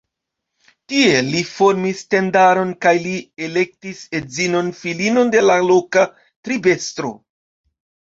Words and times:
Tie 0.91 1.17
li 1.25 1.41
formis 1.49 1.99
tendaron 2.13 2.71
kaj 2.85 2.93
li 3.03 3.11
elektis 3.47 3.99
edzinon 4.21 4.71
filino 4.79 5.27
de 5.37 5.43
la 5.45 5.59
loka 5.69 6.07
tribestro. 6.49 7.13